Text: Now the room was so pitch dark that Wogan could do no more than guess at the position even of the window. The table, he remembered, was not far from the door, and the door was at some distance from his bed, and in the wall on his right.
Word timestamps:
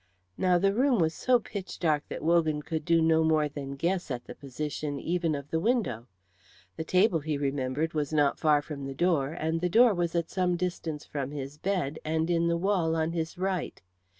Now 0.35 0.57
the 0.57 0.73
room 0.73 0.97
was 0.97 1.13
so 1.13 1.37
pitch 1.39 1.77
dark 1.77 2.07
that 2.09 2.23
Wogan 2.23 2.63
could 2.63 2.85
do 2.85 3.03
no 3.03 3.23
more 3.23 3.47
than 3.47 3.75
guess 3.75 4.09
at 4.09 4.25
the 4.25 4.33
position 4.33 4.99
even 4.99 5.35
of 5.35 5.51
the 5.51 5.59
window. 5.59 6.07
The 6.75 6.83
table, 6.83 7.19
he 7.19 7.37
remembered, 7.37 7.93
was 7.93 8.11
not 8.11 8.39
far 8.39 8.63
from 8.63 8.87
the 8.87 8.95
door, 8.95 9.29
and 9.33 9.61
the 9.61 9.69
door 9.69 9.93
was 9.93 10.15
at 10.15 10.31
some 10.31 10.55
distance 10.57 11.05
from 11.05 11.29
his 11.29 11.59
bed, 11.59 11.99
and 12.03 12.31
in 12.31 12.47
the 12.47 12.57
wall 12.57 12.95
on 12.95 13.11
his 13.11 13.37
right. 13.37 13.79